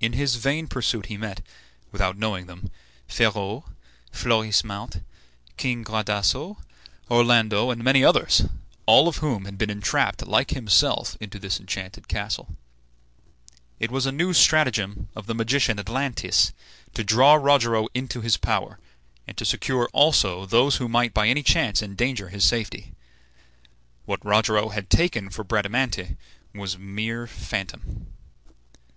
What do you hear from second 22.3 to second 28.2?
safety. What Rogero had taken for Bradamante was a mere phantom.